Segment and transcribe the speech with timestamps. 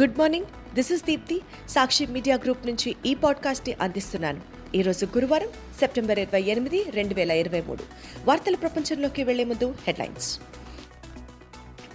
[0.00, 4.40] Good morning this is Deepti Sakshi media group నుంచి ఈ పాడ్కాస్ట్ని అందిస్తున్నాను.
[4.74, 5.48] ఈరోజు గురువారం
[5.80, 7.82] సెప్టెంబర్ ఇరవై ఎనిమిది రెండు వేల ఇరవై మూడు.
[8.24, 10.40] వార్తల ప్రపంచంలోకి వెళ్ళే ముందు హెడ్లైన్స్.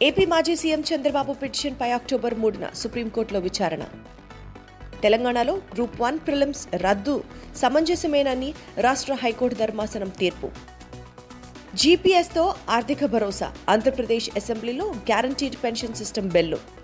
[0.01, 3.83] ఏపీ మాజీ సీఎం చంద్రబాబు పిటిషన్పై అక్టోబర్ మూడున సుప్రీంకోర్టులో విచారణ.
[5.03, 7.23] తెలంగాణలో గ్రూప్ వన్ ప్రిలిమ్స్ రద్దు
[7.55, 10.51] సమంజసమేనని రాష్ట్ర హైకోర్టు ధర్మాసనం తీర్పు.
[11.75, 16.76] జీపీఎస్తో ఆర్థిక భరోసా ఆంధ్రప్రదేశ్ అసెంబ్లీలో గ్యారంటీడ్ పెన్షన్ సిస్టమ్ బిల్లు.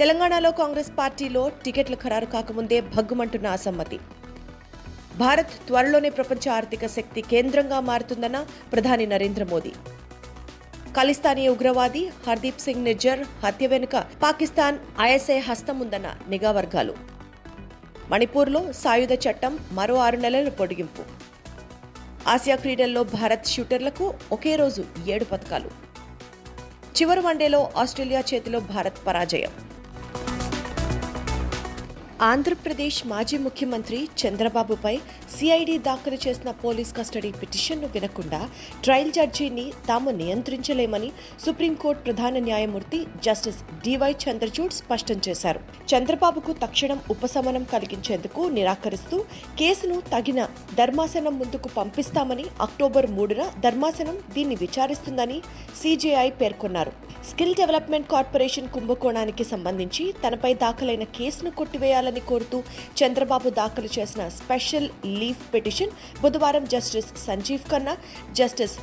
[0.00, 3.98] తెలంగాణలో కాంగ్రెస్ పార్టీలో టికెట్లు ఖరారు కాకముందే భగ్గుమంటున్న అసమ్మతి.
[5.22, 8.38] భారత్ త్వరలోనే ప్రపంచ ఆర్థిక శక్తి కేంద్రంగా మారుతుందన్న
[8.72, 9.72] ప్రధాని నరేంద్ర మోదీ.
[10.96, 16.94] ఖలిస్తానీ ఉగ్రవాది హర్దీప్ సింగ్ నిజ్జర్ హత్య వెనుక పాకిస్తాన్ ఐఎస్ఐ హస్తం ఉందన్న నిఘా వర్గాలు
[18.12, 21.04] మణిపూర్లో సాయుధ చట్టం మరో ఆరు నెలల పొడిగింపు.
[22.34, 25.70] ఆసియా క్రీడల్లో భారత్ షూటర్లకు ఒకే రోజు ఏడు పథకాలు
[26.96, 29.52] చివరి వన్డేలో ఆస్ట్రేలియా చేతిలో భారత్ పరాజయం.
[32.26, 34.92] ఆంధ్రప్రదేశ్ మాజీ ముఖ్యమంత్రి చంద్రబాబుపై
[35.36, 38.40] సిఐడి దాఖలు చేసిన పోలీస్ కస్టడీ పిటిషన్ను వినకుండా
[38.84, 41.12] ట్రయల్ జడ్జీని తాము నియంత్రించలేమని
[41.46, 45.60] సుప్రీంకోర్టు ప్రధాన న్యాయమూర్తి జస్టిస్ డివై చంద్రచూడ్ స్పష్టం చేశారు.
[45.92, 49.18] చంద్రబాబుకు తక్షణం ఉపశమనం కలిగించేందుకు నిరాకరిస్తూ
[49.58, 55.42] కేసును తగిన ధర్మాసనం ముందుకు పంపిస్తామని అక్టోబర్ మూడున ధర్మాసనం దీన్ని విచారిస్తుందని
[55.82, 56.94] సిజేఐ పేర్కొన్నారు.
[57.30, 62.58] స్కిల్ డెవలప్మెంట్ కార్పొరేషన్ కుంభకోణానికి సంబంధించి తనపై దాఖలైన కేసును కొట్టివేయాలని కోరుతూ
[63.02, 67.96] చంద్రబాబు దాఖలు చేసిన స్పెషల్ లీవ్ పిటిషన్ బుధవారం justice Sanjiv Khanna
[68.32, 68.76] justice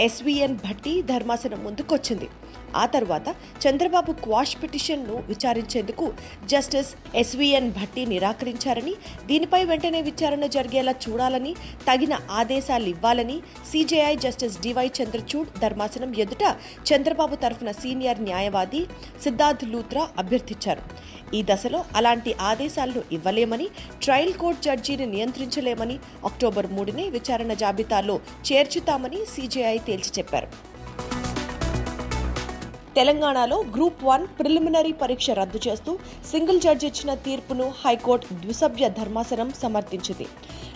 [0.00, 2.28] SVN Bhatti ధర్మాసనం ముందుకొచ్చింది.
[2.74, 3.28] ఆ తర్వాత
[3.66, 6.06] చంద్రబాబు క్వాష్ పిటిషన్ను విచారించేందుకు
[6.52, 8.94] జస్టిస్ ఎస్వీఎన్ భట్టి నిరాకరించారని
[9.26, 11.54] దీనిపై వెంటనే విచారణ జరిగేలా చూడాలని
[11.88, 13.38] తగిన ఆదేశాలు ఇవ్వాలని
[13.72, 16.44] సీజేఐ జస్టిస్ డివై చంద్రచూడ్ ధర్మాసనం ఎదుట
[16.90, 18.82] చంద్రబాబు తరఫున సీనియర్ న్యాయవాది
[19.22, 20.82] సిద్ధార్థ్ లూత్రా అభ్యర్థించారు.
[21.34, 23.66] ఈ దశలో అలాంటి ఆదేశాలను ఇవ్వలేమని
[24.02, 28.16] ట్రయల్ కోర్టు జడ్జీని నియంత్రించలేమని అక్టోబర్ మూడునే విచారణ జాబితాలో
[28.50, 30.75] చేర్చుతామని సీజేఐ తేల్చి చెప్పారు.
[32.96, 35.92] తెలంగాణలో గ్రూప్ వన్ ప్రిలిమినరీ పరీక్ష రద్దు చేస్తూ
[36.30, 40.26] సింగిల్ జడ్జి ఇచ్చిన తీర్పును హైకోర్టు ద్విసభ్య ధర్మాసనం సమర్థించింది.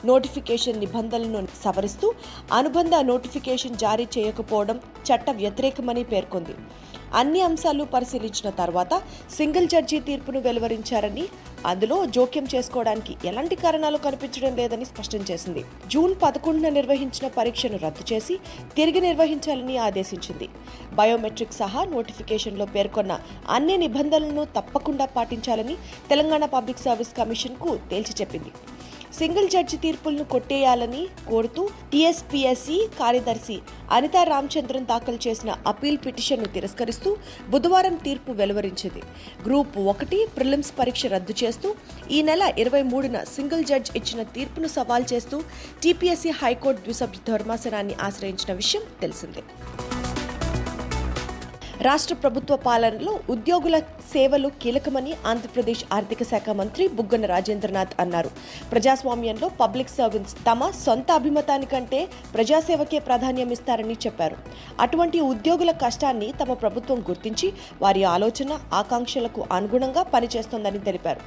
[0.05, 2.15] నోటిఫికేషన్ నిబంధనలను సవరిస్తూ
[2.53, 6.55] అనుబంధ నోటిఫికేషన్ జారీ చేయకపోవడం చట్ట వ్యతిరేకమని పేర్కొంది.
[7.15, 9.03] అన్ని అంశాలు పరిశీలించిన తర్వాత
[9.37, 11.25] సింగిల్ జడ్జి తీర్పును వెలువరించారని
[11.67, 15.65] అందులో జోక్యం చేసుకోవడానికి ఎలాంటి కారణాలు కనిపించడం లేదని స్పష్టం చేసింది.
[15.87, 18.39] జూన్ పదకొండున నిర్వహించిన పరీక్షను రద్దు చేసి
[18.77, 20.49] తిరిగి నిర్వహించాలని ఆదేశించింది.
[20.95, 25.77] బయోమెట్రిక్ సహా నోటిఫికేషన్లో పేర్కొన్న అన్ని నిబంధనలను తప్పకుండా పాటించాలని
[26.11, 28.53] తెలంగాణ పబ్లిక్ సర్వీస్ కమిషన్కు తేల్చి చెప్పింది.
[29.19, 31.01] సింగిల్ జడ్జి తీర్పులను కొట్టేయాలని
[31.31, 31.63] కోరుతూ
[31.93, 33.57] టీఎస్పీఎస్సీ కార్యదర్శి
[33.97, 37.11] అనితా రామచంద్రన్ దాఖలు చేసిన అపీల్ పిటిషన్ను తిరస్కరిస్తూ
[37.55, 39.03] బుధవారం తీర్పు వెలువరించింది.
[39.47, 41.71] గ్రూప్ ఒకటి ప్రిలిమ్స్ పరీక్ష రద్దు చేస్తూ
[42.17, 45.39] ఈ నెల ఇరవై మూడున సింగిల్ జడ్జ్ ఇచ్చిన తీర్పును సవాల్ చేస్తూ
[45.83, 49.45] టీపీఎస్సీ హైకోర్టు ద్విసభ్య ధర్మాసనాన్ని ఆశ్రయించిన విషయం తెలిసిందే.
[51.87, 53.77] రాష్ట్ర ప్రభుత్వ పాలనలో ఉద్యోగుల
[54.13, 58.31] సేవలు కీలకమని ఆంధ్రప్రదేశ్ ఆర్థిక శాఖ మంత్రి బుగ్గన రాజేంద్రనాథ్ అన్నారు.
[58.73, 62.01] ప్రజాస్వామ్యంలో పబ్లిక్ సర్వెంట్స్ తమ సొంత అభిమతానికంటే
[62.35, 64.37] ప్రజాసేవకే ప్రాధాన్యం ఇస్తారని చెప్పారు.
[64.87, 67.51] అటువంటి ఉద్యోగుల కష్టాన్ని తమ ప్రభుత్వం గుర్తించి
[67.85, 71.23] వారి ఆలోచన ఆకాంక్షలకు అనుగుణంగా పనిచేస్తోందని తెలిపారు.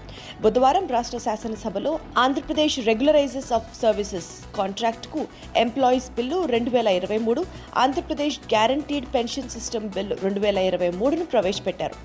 [0.46, 1.94] బుధవారం రాష్ట్ర శాసనసభలో
[2.26, 5.24] ఆంధ్రప్రదేశ్ రెగ్యులరైజర్స్ ఆఫ్ సర్వీసెస్ కాంట్రాక్ట్కు
[5.66, 7.44] ఎంప్లాయీస్ బిల్లు రెండు వేల ఇరవై మూడు
[7.86, 11.98] Andhra Pradesh guaranteed pension system bill రెండు వేల ఇరవై మూడును ప్రవేశపెట్టారు.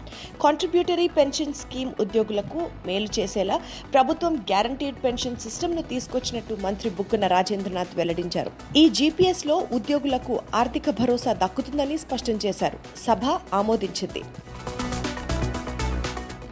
[0.45, 3.59] కాంట్రిబ్యూటరీ పెన్షన్ స్కీమ్ ఉద్యోగులకు మేలు చేసేలా
[3.95, 8.53] ప్రభుత్వం గ్యారంటీడ్ పెన్షన్ సిస్టమ్ను తీసుకొచ్చినట్టు మంత్రి బుగ్గన రాజేంద్రనాథ్ వెల్లడించారు.
[8.83, 12.79] ఈ జీపీఎస్లో ఉద్యోగులకు ఆర్థిక భరోసా దక్కుతుందని స్పష్టం చేశారు.
[13.07, 13.25] సభ
[13.61, 14.23] ఆమోదించింది.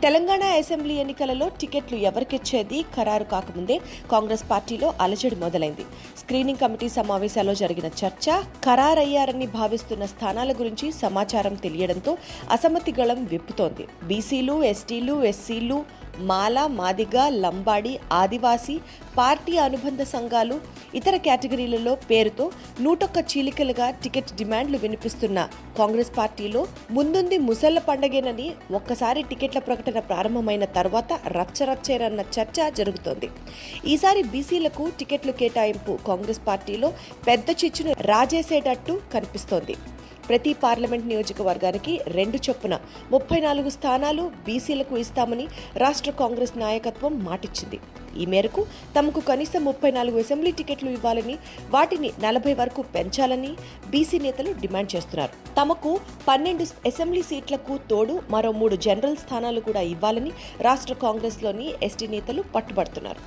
[0.06, 2.82] తెలంగాణ అసెంబ్లీ ఎన్నికలలో టికెట్లు ఎవరికిచ్చేది?
[2.96, 3.76] ఖరారు కాకముందే
[4.12, 5.84] కాంగ్రెస్ పార్టీలో అలజడి మొదలైంది.
[6.18, 8.26] స్క్రీనింగ్ కమిటీ సమావేశాల్లో జరిగిన చర్చ
[8.66, 12.18] ఖరారయ్యారని భావిస్తున్న స్థానాల గురించి సమాచారం తెలియడంతో
[12.50, 13.86] అసమ్మతి గళం విప్పుతోంది.
[14.04, 15.84] బీసీలు ఎస్టీలు ఎస్సీలు
[16.30, 18.77] మాల మాదిగ లంబాడి ఆదివాసీ
[19.18, 20.57] పార్టీ అనుబంధ సంఘాలు
[20.95, 22.45] ఇతర కేటగిరీలలో పేరుతో
[22.80, 25.39] నూటొక్క చీలికలుగా టికెట్ డిమాండ్లు వినిపిస్తున్న
[25.78, 28.48] కాంగ్రెస్ పార్టీలో ముందుంది ముసళ్ళ పండగేనని
[28.78, 33.30] ఒక్కసారి టికెట్ల ప్రకటన ప్రారంభమైన తర్వాత రచ్చరచ్చేరన్న చర్చ జరుగుతోంది.
[33.86, 36.91] ఈసారి బీసీలకు టికెట్లు కేటాయింపు కాంగ్రెస్ పార్టీలో
[37.27, 39.77] పెద్ద చిచ్చును రాజేసేటట్టు కనిపిస్తోంది.
[40.28, 42.74] ప్రతి పార్లమెంట్ నియోజకవర్గానికి రెండు చొప్పున
[43.12, 45.46] ముప్పై నాలుగు స్థానాలు బీసీలకు ఇస్తామని
[45.84, 47.80] రాష్ట్ర కాంగ్రెస్ నాయకత్వం మాటిచ్చింది.
[48.22, 48.62] ఈ మేరకు
[48.96, 51.36] తమకు కనీసం ముప్పై నాలుగు అసెంబ్లీ టికెట్లు ఇవ్వాలని
[51.74, 53.52] వాటిని నలభై వరకు పెంచాలని
[53.90, 55.32] బీసీ నేతలు డిమాండ్ చేస్తున్నారు.
[55.58, 55.92] తమకు
[56.28, 60.32] పన్నెండు అసెంబ్లీ సీట్లకు తోడు మరో మూడు జనరల్ స్థానాలు కూడా ఇవ్వాలని
[60.68, 63.22] రాష్ట్ర కాంగ్రెస్లోని ఎస్టీ నేతలు పట్టుబడుతున్నారు.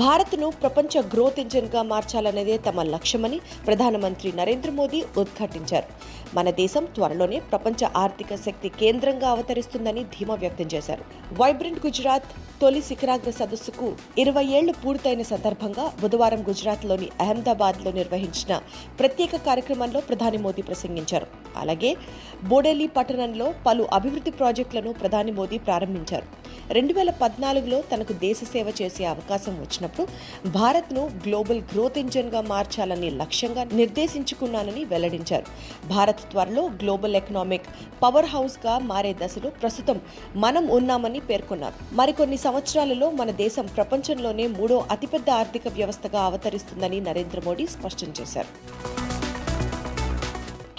[0.00, 5.88] భారత్ను ప్రపంచ గ్రోత్ ఇంజిన్గా మార్చాలనేదే తమ లక్ష్యమని ప్రధానమంత్రి నరేంద్ర మోదీ ఉద్ఘాటించారు.
[6.36, 11.04] మన దేశం త్వరలోనే ప్రపంచ ఆర్థిక శక్తి కేంద్రంగా అవతరిస్తుందని ధీమా వ్యక్తం చేశారు.
[11.40, 12.28] వైబ్రెంట్ గుజరాత్
[12.60, 18.60] తొలి శిఖరాగ్ర సదస్సుకు ఇరవై ఏళ్ళు పూర్తయిన సందర్భంగా బుధవారం గుజరాత్లోని అహ్మదాబాద్లో నిర్వహించిన
[18.98, 21.26] ప్రత్యేక కార్యక్రమంలో ప్రధాని మోదీ ప్రసంగించారు.
[21.56, 21.96] అలాగే
[22.44, 26.26] బోడెలీ పట్టణంలో పలు అభివృద్ధి ప్రాజెక్టులను ప్రధాని మోదీ ప్రారంభించారు.
[26.72, 33.64] రెండు వేల పద్నాలుగులో తనకు దేశ సేవ చేసే అవకాశం వచ్చినప్పుడు భారత్ను గ్లోబల్ గ్రోత్ ఇంజిన్గా మార్చాలని లక్ష్యంగా
[33.64, 35.46] నిర్దేశించుకున్నానని వెల్లడించారు.
[35.88, 37.66] భారత్ త్వరలో గ్లోబల్ ఎకనామిక్
[38.02, 40.00] పవర్ హౌస్గా మారే దశలో ప్రస్తుతం
[40.36, 41.94] మనం ఉన్నామని పేర్కొన్నారు.
[41.94, 48.50] మరికొన్ని సంవత్సరాలలో మన దేశం ప్రపంచంలోనే మూడో అతిపెద్ద ఆర్థిక వ్యవస్థగా అవతరిస్తుందని నరేంద్ర మోడీ స్పష్టం చేశారు.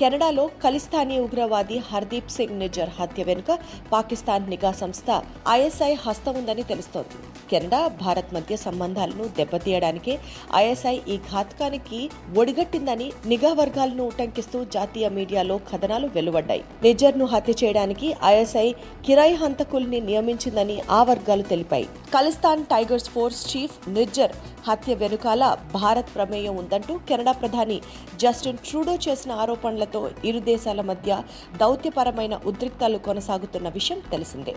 [0.01, 3.51] కెనడాలో ఖలిస్తానీ ఉగ్రవాది హర్దీప్ సింగ్ నిజర్ హత్య వెనుక
[3.92, 5.09] పాకిస్తాన్ నిఘా సంస్థ
[5.56, 7.18] ఐఎస్ఐ హస్తం ఉందని తెలుస్తోంది.
[7.51, 10.13] కెనడా భారత్ మధ్య సంబంధాలను దెబ్బతీయడానికే
[10.62, 12.00] ఐఎస్ఐ ఈ ఘాతకానికి
[12.42, 16.63] ఒడిగట్టిందని నిఘా వర్గాలను ఉటంకిస్తూ జాతీయ మీడియాలో కథనాలు వెలువడ్డాయి.
[16.86, 18.68] నిజ్జర్ను హత్య చేయడానికి ఐఎస్ఐ
[19.07, 21.88] కిరాయి హంతకుల్ని నియమించిందని ఆ వర్గాలు తెలిపాయి.
[22.15, 24.36] Khalistan tigers force chief Nijjar
[24.69, 25.44] హత్య వెనుకాల
[25.77, 27.80] భారత్ ప్రమేయం ఉందంటూ కెనడా ప్రధాని
[28.24, 31.11] జస్టిన్ ట్రూడో చేసిన ఆరోపణలకు ఆరోపణలతో ఇరు దేశాల మధ్య
[31.61, 34.53] దౌత్యపరమైన ఉద్రిక్తాలు కొనసాగుతున్న విషయం తెలిసిందే.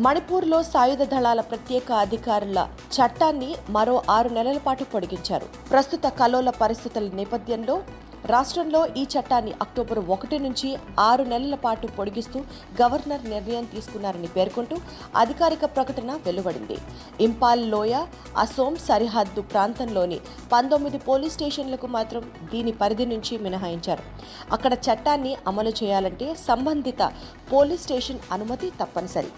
[0.00, 2.58] మణిపూర్లో సాయుధ దళాల ప్రత్యేక అధికారుల
[2.96, 5.46] చట్టాన్ని మరో ఆరు నెలల పాటు పొడిగించారు.
[5.70, 7.76] ప్రస్తుత కలోల పరిస్థితుల నేపథ్యంలో
[8.26, 12.38] రాష్ట్రంలో ఈ చట్టాన్ని అక్టోబర్ ఒకటి నుంచి ఆరు నెలల పాటు పొడిగిస్తూ
[12.82, 14.76] గవర్నర్ నిర్ణయం తీసుకున్నారని పేర్కొంటూ
[15.16, 16.78] అధికారిక ప్రకటన వెలువడింది.
[17.20, 18.06] ఇంపాల్ లోయ
[18.38, 20.20] అసోం సరిహద్దు ప్రాంతంలోని
[20.52, 24.02] పంతొమ్మిది పోలీస్ స్టేషన్లకు మాత్రం దీని పరిధి నుంచి మినహాయించారు.
[24.52, 27.12] అక్కడ చట్టాన్ని అమలు చేయాలంటే సంబంధిత
[27.52, 29.32] పోలీస్ స్టేషన్ అనుమతి తప్పనిసరి.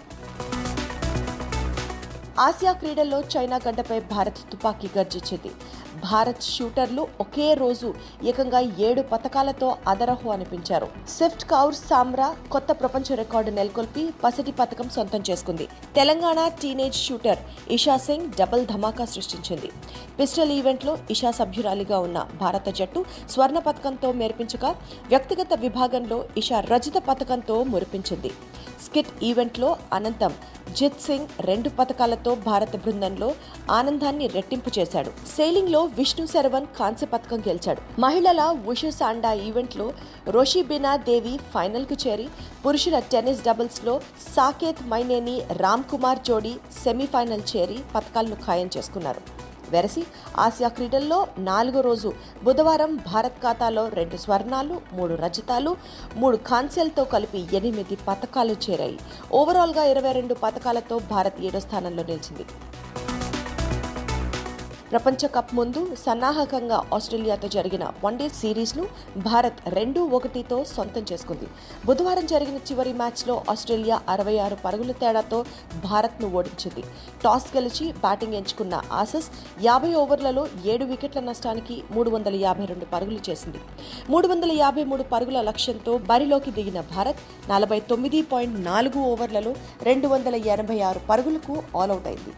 [2.41, 5.51] ఆసియా క్రీడల్లో చైనా గడ్డపై భారత్ తుపాకీ గర్జించింది
[6.03, 7.93] భారత్ షూటర్లు ఒకే రోజు
[8.23, 10.87] ఏకంగా ఏడు పథకాలతో అదరహు అనిపించారు.
[11.07, 15.67] స్విఫ్ట్ కౌర్ సామ్రా కొత్త ప్రపంచ రికార్డు నెలకొల్పి పసిటి పథకం సొంతం చేసుకుంది.
[15.97, 17.41] Telangana teenage shooter
[17.75, 19.69] Isha Singh double ధమాకా సృష్టించింది.
[20.19, 24.71] పిస్టల్ ఈవెంట్లో ఇషా సభ్యురాలిగా ఉన్న భారత జట్టు స్వర్ణ పథకంతో మెరిపించగా
[25.09, 28.31] వ్యక్తిగత విభాగంలో ఇషా రజత పథకంతో మురిపించింది.
[28.85, 30.33] స్కిట్ ఈవెంట్లో అనంతం
[30.77, 33.29] జిత్ సింగ్ రెండు పథకాలతో భారత బృందంలో
[33.71, 35.11] ఆనందాన్ని రెట్టింపు చేశాడు.
[35.35, 37.81] సెయిలింగ్లో విష్ణు శరవణ్ కాంస్య పథకం గెలిచాడు.
[38.01, 39.87] మహిళల ఉషు సాండా ఈవెంట్లో
[40.27, 42.27] రోషిబినా దేవి ఫైనల్కు చేరి
[42.65, 43.93] పురుషుల టెన్నిస్ డబుల్స్లో
[44.35, 49.21] సాకేత్ మైనేని రామ్ కుమార్ జోడీ సెమీఫైనల్ చేరి పథకాలను ఖాయం చేసుకున్నారు.
[49.73, 50.03] వెరసి
[50.39, 51.17] ఆసియా క్రీడల్లో
[51.49, 52.09] నాలుగో రోజు
[52.43, 55.71] బుధవారం భారత్ ఖాతాలో రెండు స్వర్ణాలు మూడు రజతాలు
[56.15, 58.97] మూడు కాంస్యాలతో కలిపి ఎనిమిది పథకాలు చేరాయి.
[59.39, 62.45] ఓవరాల్గా ఇరవై రెండు పథకాలతో భారత్ ఏడో స్థానంలో నిలిచింది.
[64.93, 68.83] ప్రపంచ కప్ ముందు సన్నాహకంగా ఆస్ట్రేలియాతో జరిగిన వన్డే సిరీస్ను
[69.27, 71.47] భారత్ రెండు ఒకటితో సొంతం చేసుకుంది.
[71.87, 75.39] బుధవారం జరిగిన చివరి మ్యాచ్లో ఆస్ట్రేలియా అరవై ఆరు పరుగుల తేడాతో
[75.85, 76.83] భారత్ను ఓడించింది.
[77.23, 79.29] టాస్ గెలిచి బ్యాటింగ్ ఎంచుకున్న ఆసస్
[79.69, 80.43] యాభై ఓవర్లలో
[80.73, 83.61] ఏడు వికెట్ల నష్టానికి మూడు వందల యాభై రెండు పరుగులు చేసింది.
[84.13, 87.23] మూడు వందల యాభై మూడు పరుగుల లక్ష్యంతో బరిలోకి దిగిన భారత్
[87.53, 89.53] నలభై తొమ్మిది పాయింట్ నాలుగు ఓవర్లలో
[89.89, 92.33] రెండు వందల ఎనభై ఆరు పరుగులకు ఆల్అవుట్ అయింది.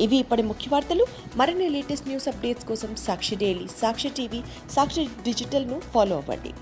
[0.00, 1.06] ఇవి ఇప్పటి ముఖ్య వార్తలు.
[1.36, 6.52] మరిన్ని లేటెస్ట్ న్యూస్ అప్డేట్స్ కోసం సాక్షి డైలీ సాక్షి టీవీ సాక్షి డిజిటల్ను ఫాలో అవ్వండి.